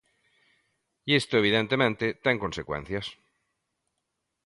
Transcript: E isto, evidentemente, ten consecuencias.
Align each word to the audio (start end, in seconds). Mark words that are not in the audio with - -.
E 1.09 1.11
isto, 1.21 1.33
evidentemente, 1.41 2.05
ten 2.25 2.35
consecuencias. 2.43 3.07